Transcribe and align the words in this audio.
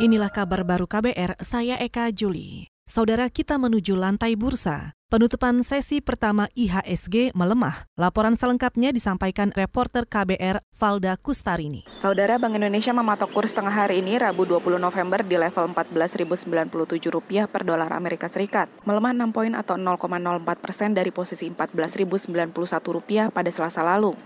Inilah 0.00 0.32
kabar 0.32 0.64
baru 0.64 0.88
KBR, 0.88 1.36
saya 1.44 1.76
Eka 1.76 2.08
Juli. 2.16 2.64
Saudara 2.88 3.28
kita 3.28 3.60
menuju 3.60 3.92
lantai 3.92 4.40
bursa. 4.40 4.96
Penutupan 5.12 5.60
sesi 5.60 6.00
pertama 6.00 6.48
IHSG 6.56 7.36
melemah. 7.36 7.84
Laporan 8.00 8.32
selengkapnya 8.32 8.96
disampaikan 8.96 9.52
reporter 9.52 10.08
KBR 10.08 10.64
Valda 10.72 11.20
Kustarini. 11.20 11.84
Saudara 12.00 12.40
Bank 12.40 12.56
Indonesia 12.56 12.96
mematok 12.96 13.36
kurs 13.36 13.52
tengah 13.52 13.68
hari 13.68 14.00
ini 14.00 14.16
Rabu 14.16 14.48
20 14.48 14.80
November 14.80 15.20
di 15.20 15.36
level 15.36 15.76
14.097 15.76 17.12
rupiah 17.12 17.44
per 17.44 17.68
dolar 17.68 17.92
Amerika 17.92 18.32
Serikat, 18.32 18.72
melemah 18.88 19.12
6 19.12 19.36
poin 19.36 19.52
atau 19.52 19.76
0,04 19.76 20.40
persen 20.56 20.96
dari 20.96 21.12
posisi 21.12 21.52
14.091 21.52 22.48
rupiah 22.88 23.28
pada 23.28 23.52
Selasa 23.52 23.84
lalu. 23.84 24.16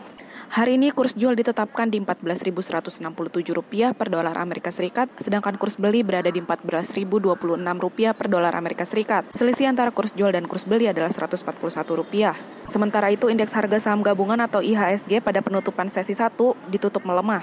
Hari 0.46 0.78
ini 0.78 0.94
kurs 0.94 1.10
jual 1.18 1.34
ditetapkan 1.34 1.90
di 1.90 1.98
14.167 1.98 3.02
rupiah 3.50 3.90
per 3.90 4.06
dolar 4.06 4.38
Amerika 4.38 4.70
Serikat, 4.70 5.10
sedangkan 5.18 5.58
kurs 5.58 5.74
beli 5.74 6.06
berada 6.06 6.30
di 6.30 6.38
14.026 6.38 7.02
rupiah 7.82 8.14
per 8.14 8.30
dolar 8.30 8.54
Amerika 8.54 8.86
Serikat. 8.86 9.26
Selisih 9.34 9.66
antara 9.66 9.90
kurs 9.90 10.14
jual 10.14 10.30
dan 10.30 10.46
kurs 10.46 10.62
beli 10.62 10.86
adalah 10.86 11.10
141 11.10 11.42
rupiah. 11.98 12.38
Sementara 12.70 13.10
itu, 13.10 13.26
indeks 13.26 13.58
harga 13.58 13.90
saham 13.90 14.06
gabungan 14.06 14.38
atau 14.38 14.62
IHSG 14.62 15.18
pada 15.18 15.42
penutupan 15.42 15.90
sesi 15.90 16.14
1 16.14 16.38
ditutup 16.70 17.02
melemah. 17.02 17.42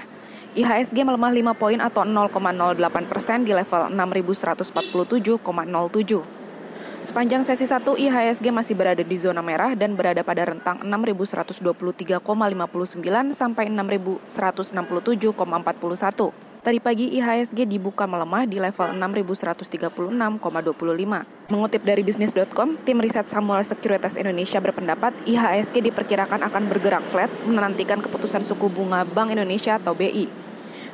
IHSG 0.56 1.04
melemah 1.04 1.52
5 1.52 1.60
poin 1.60 1.84
atau 1.84 2.08
0,08 2.08 3.12
persen 3.12 3.44
di 3.44 3.52
level 3.52 3.92
6.147,07. 3.92 6.43
Sepanjang 7.04 7.44
sesi 7.44 7.68
1, 7.68 7.84
IHSG 7.84 8.48
masih 8.48 8.72
berada 8.72 9.04
di 9.04 9.20
zona 9.20 9.44
merah 9.44 9.76
dan 9.76 9.92
berada 9.92 10.24
pada 10.24 10.48
rentang 10.48 10.80
6.123,59 10.80 12.16
sampai 13.36 13.68
6.167,41. 13.68 16.32
Tadi 16.64 16.80
pagi 16.80 17.12
IHSG 17.20 17.68
dibuka 17.68 18.08
melemah 18.08 18.48
di 18.48 18.56
level 18.56 18.96
6.136,25. 18.96 21.52
Mengutip 21.52 21.84
dari 21.84 22.00
bisnis.com, 22.00 22.80
tim 22.88 22.96
riset 23.04 23.28
Samuel 23.28 23.68
Securities 23.68 24.16
Indonesia 24.16 24.56
berpendapat 24.64 25.12
IHSG 25.28 25.84
diperkirakan 25.84 26.40
akan 26.40 26.72
bergerak 26.72 27.04
flat 27.12 27.28
menantikan 27.44 28.00
keputusan 28.00 28.48
suku 28.48 28.72
bunga 28.72 29.04
Bank 29.04 29.28
Indonesia 29.28 29.76
atau 29.76 29.92
BI. 29.92 30.24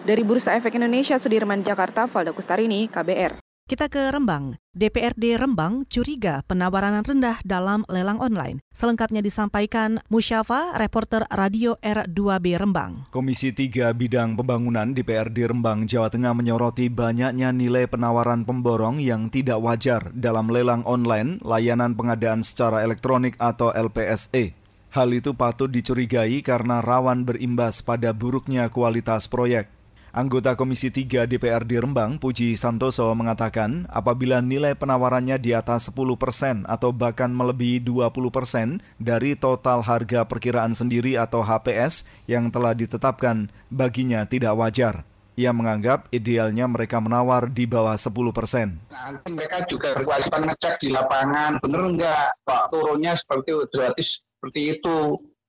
Dari 0.02 0.26
Bursa 0.26 0.58
Efek 0.58 0.74
Indonesia, 0.74 1.22
Sudirman 1.22 1.62
Jakarta, 1.62 2.10
Valda 2.10 2.34
Kustarini, 2.34 2.90
KBR. 2.90 3.49
Kita 3.70 3.86
ke 3.86 4.10
Rembang. 4.10 4.58
DPRD 4.74 5.38
Rembang 5.38 5.86
curiga 5.86 6.42
penawaran 6.42 7.06
rendah 7.06 7.38
dalam 7.46 7.86
lelang 7.86 8.18
online. 8.18 8.58
Selengkapnya 8.74 9.22
disampaikan 9.22 10.02
Musyafa, 10.10 10.74
reporter 10.74 11.22
Radio 11.30 11.78
R2B 11.78 12.58
Rembang. 12.58 13.06
Komisi 13.14 13.54
3 13.54 13.94
Bidang 13.94 14.34
Pembangunan 14.34 14.90
DPRD 14.90 15.54
Rembang, 15.54 15.86
Jawa 15.86 16.10
Tengah 16.10 16.34
menyoroti 16.34 16.90
banyaknya 16.90 17.54
nilai 17.54 17.86
penawaran 17.86 18.42
pemborong 18.42 18.98
yang 18.98 19.30
tidak 19.30 19.62
wajar 19.62 20.10
dalam 20.18 20.50
lelang 20.50 20.82
online 20.82 21.38
layanan 21.38 21.94
pengadaan 21.94 22.42
secara 22.42 22.82
elektronik 22.82 23.38
atau 23.38 23.70
LPSE. 23.70 24.58
Hal 24.90 25.14
itu 25.14 25.30
patut 25.38 25.70
dicurigai 25.70 26.42
karena 26.42 26.82
rawan 26.82 27.22
berimbas 27.22 27.86
pada 27.86 28.10
buruknya 28.10 28.66
kualitas 28.66 29.30
proyek. 29.30 29.79
Anggota 30.10 30.58
Komisi 30.58 30.90
3 30.90 31.30
DPRD 31.30 31.78
Rembang, 31.78 32.18
Puji 32.18 32.58
Santoso, 32.58 33.06
mengatakan 33.14 33.86
apabila 33.86 34.42
nilai 34.42 34.74
penawarannya 34.74 35.38
di 35.38 35.54
atas 35.54 35.86
10 35.94 36.18
persen 36.18 36.66
atau 36.66 36.90
bahkan 36.90 37.30
melebihi 37.30 37.78
20 37.78 38.10
persen 38.34 38.82
dari 38.98 39.38
total 39.38 39.86
harga 39.86 40.26
perkiraan 40.26 40.74
sendiri 40.74 41.14
atau 41.14 41.46
HPS 41.46 42.02
yang 42.26 42.50
telah 42.50 42.74
ditetapkan, 42.74 43.54
baginya 43.70 44.26
tidak 44.26 44.58
wajar. 44.58 45.06
Ia 45.38 45.54
menganggap 45.54 46.10
idealnya 46.10 46.66
mereka 46.66 46.98
menawar 46.98 47.46
di 47.46 47.70
bawah 47.70 47.94
10 47.94 48.10
persen. 48.34 48.82
Nah, 48.90 49.14
mereka 49.30 49.62
juga 49.70 49.94
berkewajiban 49.94 50.42
ngecek 50.50 50.74
di 50.82 50.90
lapangan, 50.90 51.62
benar 51.62 51.82
enggak 51.86 52.26
kok 52.42 52.66
turunnya 52.74 53.14
seperti 53.14 53.50
gratis 53.70 54.26
seperti 54.26 54.74
itu. 54.74 54.98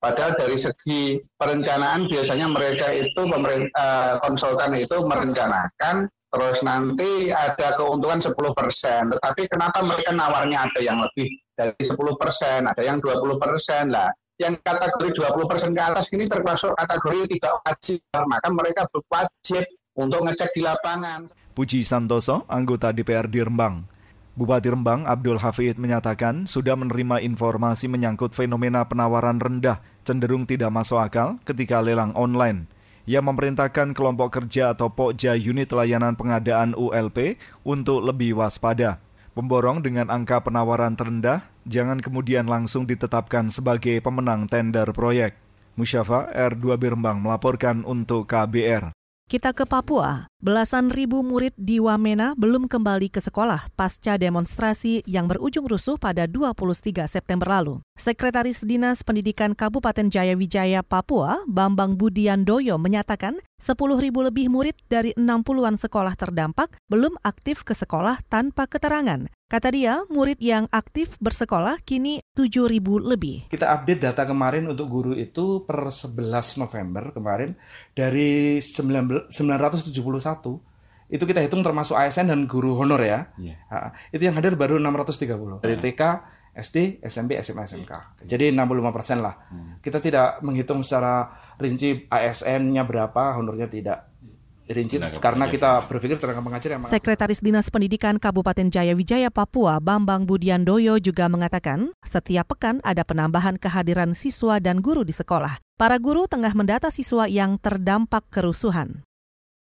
Padahal 0.02 0.34
dari 0.34 0.58
segi 0.58 1.14
perencanaan 1.38 2.10
biasanya 2.10 2.50
mereka 2.50 2.90
itu 2.90 3.22
pemerintah 3.22 4.18
konsultan 4.18 4.74
itu 4.74 4.98
merencanakan 4.98 6.10
terus 6.32 6.58
nanti 6.66 7.30
ada 7.30 7.78
keuntungan 7.78 8.18
10 8.18 8.34
persen. 8.50 9.14
Tetapi 9.14 9.46
kenapa 9.46 9.78
mereka 9.86 10.10
nawarnya 10.10 10.66
ada 10.66 10.80
yang 10.82 10.98
lebih 10.98 11.30
dari 11.54 11.78
10 11.78 11.94
persen, 12.18 12.66
ada 12.66 12.82
yang 12.82 12.98
20 12.98 13.38
persen 13.38 13.94
lah. 13.94 14.10
Yang 14.42 14.58
kategori 14.66 15.22
20 15.22 15.46
persen 15.46 15.70
ke 15.70 15.82
atas 15.86 16.10
ini 16.18 16.26
termasuk 16.26 16.74
kategori 16.74 17.38
tidak 17.38 17.52
wajib, 17.62 18.02
maka 18.26 18.48
mereka 18.50 18.82
berwajib 18.90 19.64
untuk 19.94 20.20
ngecek 20.26 20.50
di 20.50 20.60
lapangan. 20.66 21.30
Puji 21.54 21.86
Santoso, 21.86 22.42
anggota 22.50 22.90
DPRD 22.90 23.46
Rembang. 23.46 23.86
Bupati 24.32 24.72
Rembang 24.72 25.04
Abdul 25.04 25.36
Hafid 25.36 25.76
menyatakan 25.76 26.48
sudah 26.48 26.72
menerima 26.72 27.20
informasi 27.20 27.84
menyangkut 27.84 28.32
fenomena 28.32 28.88
penawaran 28.88 29.36
rendah 29.36 29.84
cenderung 30.08 30.48
tidak 30.48 30.72
masuk 30.72 31.04
akal 31.04 31.36
ketika 31.44 31.84
lelang 31.84 32.16
online. 32.16 32.64
Ia 33.04 33.20
memerintahkan 33.20 33.92
kelompok 33.92 34.40
kerja 34.40 34.72
atau 34.72 34.88
Pokja 34.88 35.36
Unit 35.36 35.68
Layanan 35.68 36.16
Pengadaan 36.16 36.72
ULP 36.72 37.36
untuk 37.60 38.00
lebih 38.00 38.40
waspada. 38.40 39.04
Pemborong 39.36 39.84
dengan 39.84 40.08
angka 40.08 40.40
penawaran 40.40 40.96
terendah 40.96 41.44
jangan 41.68 42.00
kemudian 42.00 42.48
langsung 42.48 42.88
ditetapkan 42.88 43.52
sebagai 43.52 44.00
pemenang 44.00 44.48
tender 44.48 44.88
proyek. 44.96 45.36
Musyafa 45.76 46.32
R2 46.32 46.80
Rembang 46.80 47.20
melaporkan 47.20 47.84
untuk 47.84 48.24
KBR. 48.32 48.96
Kita 49.28 49.52
ke 49.52 49.68
Papua. 49.68 50.31
Belasan 50.42 50.90
ribu 50.90 51.22
murid 51.22 51.54
di 51.54 51.78
Wamena 51.78 52.34
belum 52.34 52.66
kembali 52.66 53.14
ke 53.14 53.22
sekolah 53.22 53.70
pasca 53.78 54.18
demonstrasi 54.18 55.06
yang 55.06 55.30
berujung 55.30 55.70
rusuh 55.70 55.94
pada 56.02 56.26
23 56.26 57.06
September 57.06 57.46
lalu. 57.46 57.78
Sekretaris 57.94 58.58
Dinas 58.66 59.06
Pendidikan 59.06 59.54
Kabupaten 59.54 60.10
Jayawijaya, 60.10 60.82
Papua, 60.82 61.46
Bambang 61.46 61.94
Budiandoyo 61.94 62.74
menyatakan 62.74 63.38
10 63.62 63.78
ribu 64.02 64.26
lebih 64.26 64.50
murid 64.50 64.74
dari 64.90 65.14
60-an 65.14 65.78
sekolah 65.78 66.18
terdampak 66.18 66.74
belum 66.90 67.14
aktif 67.22 67.62
ke 67.62 67.78
sekolah 67.78 68.18
tanpa 68.26 68.66
keterangan. 68.66 69.30
Kata 69.46 69.68
dia, 69.68 70.00
murid 70.08 70.40
yang 70.40 70.64
aktif 70.72 71.20
bersekolah 71.20 71.84
kini 71.84 72.24
7 72.32 72.72
ribu 72.72 72.96
lebih. 72.96 73.52
Kita 73.52 73.68
update 73.68 74.00
data 74.00 74.24
kemarin 74.24 74.64
untuk 74.64 74.88
guru 74.88 75.12
itu 75.12 75.68
per 75.68 75.92
11 75.92 76.56
November 76.56 77.12
kemarin 77.12 77.52
dari 77.92 78.56
9, 78.64 79.28
971 80.40 80.72
itu 81.12 81.24
kita 81.28 81.44
hitung 81.44 81.60
termasuk 81.60 81.92
ASN 81.92 82.32
dan 82.32 82.40
guru 82.48 82.72
honor 82.72 83.04
ya. 83.04 83.28
Yeah. 83.36 83.60
Iya. 83.68 83.92
itu 84.16 84.22
yang 84.32 84.36
hadir 84.40 84.56
baru 84.56 84.80
630 84.80 85.60
dari 85.60 85.76
TK, 85.76 86.02
SD, 86.56 87.04
SMP, 87.04 87.36
SMA, 87.44 87.68
SMK. 87.68 88.24
Jadi 88.24 88.48
65 88.48 88.96
persen 88.96 89.20
lah. 89.20 89.36
Hmm. 89.52 89.76
Kita 89.84 90.00
tidak 90.00 90.40
menghitung 90.40 90.80
secara 90.80 91.28
rinci 91.60 92.08
ASN-nya 92.08 92.88
berapa, 92.88 93.36
honornya 93.36 93.68
tidak 93.68 94.12
rinci 94.72 94.96
tenaga 94.96 95.18
karena 95.18 95.50
kita 95.50 95.84
berpikir 95.90 96.16
tenaga 96.16 96.40
pengajar 96.40 96.70
yang 96.78 96.80
Sekretaris 96.86 97.42
Dinas 97.42 97.68
Pendidikan 97.68 98.16
Kabupaten 98.16 98.72
Jayawijaya 98.72 99.28
Papua 99.28 99.82
Bambang 99.82 100.24
Budiandoyo 100.24 100.96
juga 101.02 101.28
mengatakan 101.28 101.92
setiap 102.06 102.56
pekan 102.56 102.78
ada 102.86 103.04
penambahan 103.04 103.60
kehadiran 103.60 104.16
siswa 104.16 104.62
dan 104.62 104.80
guru 104.80 105.04
di 105.04 105.12
sekolah. 105.12 105.60
Para 105.76 105.98
guru 105.98 106.30
tengah 106.30 106.54
mendata 106.54 106.88
siswa 106.94 107.26
yang 107.26 107.58
terdampak 107.58 108.22
kerusuhan. 108.30 109.02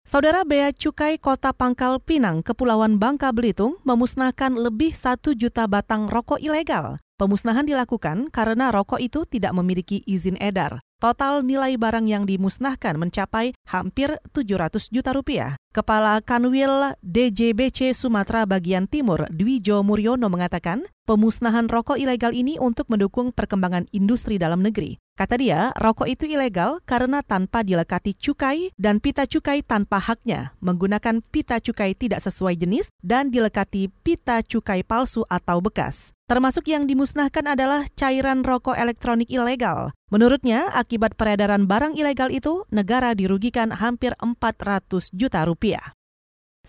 Saudara 0.02 0.42
Bea 0.42 0.74
Cukai 0.74 1.14
Kota 1.14 1.54
Pangkal 1.54 2.02
Pinang, 2.02 2.42
Kepulauan 2.42 2.98
Bangka 2.98 3.30
Belitung 3.30 3.78
memusnahkan 3.86 4.50
lebih 4.50 4.90
satu 4.98 5.30
juta 5.30 5.70
batang 5.70 6.10
rokok 6.10 6.42
ilegal. 6.42 6.98
Pemusnahan 7.22 7.62
dilakukan 7.62 8.26
karena 8.34 8.74
rokok 8.74 8.98
itu 8.98 9.22
tidak 9.30 9.54
memiliki 9.54 10.02
izin 10.02 10.34
edar. 10.42 10.82
Total 11.02 11.42
nilai 11.42 11.74
barang 11.74 12.06
yang 12.06 12.30
dimusnahkan 12.30 12.94
mencapai 12.94 13.58
hampir 13.66 14.22
700 14.38 14.86
juta 14.86 15.10
rupiah. 15.10 15.58
Kepala 15.74 16.22
Kanwil 16.22 16.94
DJBC 17.02 17.90
Sumatera 17.90 18.46
bagian 18.46 18.86
Timur, 18.86 19.26
Dwijo 19.34 19.82
Muryono 19.82 20.30
mengatakan, 20.30 20.86
pemusnahan 21.02 21.66
rokok 21.66 21.98
ilegal 21.98 22.30
ini 22.30 22.54
untuk 22.62 22.86
mendukung 22.86 23.34
perkembangan 23.34 23.90
industri 23.90 24.38
dalam 24.38 24.62
negeri. 24.62 25.02
Kata 25.18 25.42
dia, 25.42 25.74
rokok 25.74 26.06
itu 26.06 26.30
ilegal 26.30 26.78
karena 26.86 27.18
tanpa 27.26 27.66
dilekati 27.66 28.14
cukai 28.14 28.70
dan 28.78 29.02
pita 29.02 29.26
cukai 29.26 29.66
tanpa 29.66 29.98
haknya, 29.98 30.54
menggunakan 30.62 31.18
pita 31.18 31.58
cukai 31.58 31.98
tidak 31.98 32.22
sesuai 32.22 32.54
jenis 32.54 32.86
dan 33.02 33.26
dilekati 33.34 33.90
pita 34.06 34.38
cukai 34.46 34.86
palsu 34.86 35.26
atau 35.26 35.58
bekas. 35.58 36.14
Termasuk 36.30 36.70
yang 36.70 36.86
dimusnahkan 36.86 37.58
adalah 37.58 37.84
cairan 37.92 38.46
rokok 38.46 38.78
elektronik 38.78 39.28
ilegal. 39.28 39.90
Menurutnya, 40.12 40.68
akibat 40.76 41.16
peredaran 41.16 41.64
barang 41.64 41.96
ilegal 41.96 42.28
itu, 42.28 42.68
negara 42.68 43.16
dirugikan 43.16 43.72
hampir 43.72 44.12
400 44.20 45.08
juta 45.08 45.40
rupiah. 45.48 45.96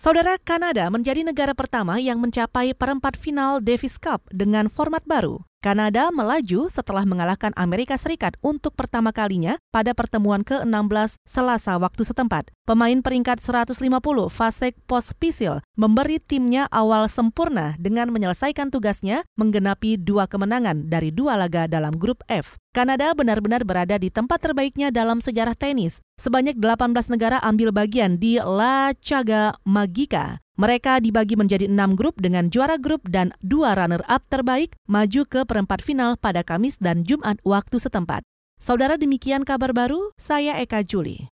Saudara 0.00 0.40
Kanada 0.40 0.88
menjadi 0.88 1.22
negara 1.22 1.52
pertama 1.52 2.00
yang 2.00 2.18
mencapai 2.18 2.72
perempat 2.74 3.20
final 3.20 3.60
Davis 3.60 4.00
Cup 4.00 4.24
dengan 4.32 4.72
format 4.72 5.04
baru. 5.04 5.44
Kanada 5.62 6.08
melaju 6.10 6.72
setelah 6.72 7.06
mengalahkan 7.06 7.52
Amerika 7.56 7.94
Serikat 8.00 8.34
untuk 8.40 8.74
pertama 8.74 9.12
kalinya 9.12 9.60
pada 9.70 9.92
pertemuan 9.92 10.42
ke-16 10.42 11.20
Selasa 11.28 11.76
waktu 11.76 12.02
setempat. 12.04 12.48
Pemain 12.64 13.00
peringkat 13.00 13.38
150 13.44 13.86
Vasek 14.32 14.76
Pospisil 14.88 15.60
memberi 15.76 16.16
timnya 16.16 16.66
awal 16.72 17.06
sempurna 17.12 17.76
dengan 17.76 18.08
menyelesaikan 18.08 18.72
tugasnya 18.72 19.24
menggenapi 19.36 20.00
dua 20.00 20.26
kemenangan 20.28 20.88
dari 20.88 21.12
dua 21.12 21.36
laga 21.36 21.64
dalam 21.70 21.96
grup 21.96 22.20
F. 22.28 22.56
Kanada 22.74 23.14
benar-benar 23.14 23.62
berada 23.62 23.94
di 24.02 24.10
tempat 24.10 24.42
terbaiknya 24.42 24.90
dalam 24.90 25.22
sejarah 25.22 25.54
tenis. 25.54 26.02
Sebanyak 26.18 26.58
18 26.58 27.06
negara 27.06 27.38
ambil 27.38 27.70
bagian 27.70 28.18
di 28.18 28.42
La 28.42 28.90
Chaga 28.98 29.54
Magica. 29.62 30.42
Mereka 30.58 30.98
dibagi 30.98 31.38
menjadi 31.38 31.70
enam 31.70 31.94
grup 31.94 32.18
dengan 32.18 32.50
juara 32.50 32.74
grup 32.74 33.06
dan 33.06 33.30
dua 33.38 33.78
runner-up 33.78 34.26
terbaik 34.26 34.74
maju 34.90 35.22
ke 35.22 35.46
perempat 35.46 35.86
final 35.86 36.18
pada 36.18 36.42
Kamis 36.42 36.74
dan 36.82 37.06
Jumat 37.06 37.38
waktu 37.46 37.78
setempat. 37.78 38.26
Saudara 38.58 38.98
demikian 38.98 39.46
kabar 39.46 39.70
baru, 39.70 40.10
saya 40.18 40.58
Eka 40.58 40.82
Juli. 40.82 41.30